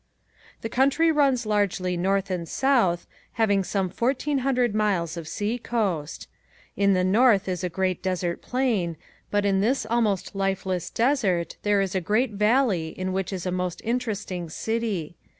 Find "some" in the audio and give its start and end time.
3.63-3.91